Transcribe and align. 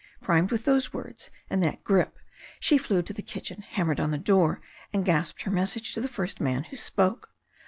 Primed 0.19 0.49
with 0.49 0.65
those 0.65 0.91
words 0.91 1.29
and 1.47 1.61
that 1.61 1.83
grip 1.83 2.17
she 2.59 2.79
flew 2.79 3.03
to 3.03 3.13
the 3.13 3.21
kitchen, 3.21 3.61
hammered 3.61 3.99
on 3.99 4.09
the 4.09 4.17
door, 4.17 4.59
and 4.91 5.05
gasped 5.05 5.43
her 5.43 5.51
message 5.51 5.93
to 5.93 6.01
the 6.01 6.07
first 6.07 6.41
man 6.41 6.63
who 6.63 6.75
spoke. 6.75 7.29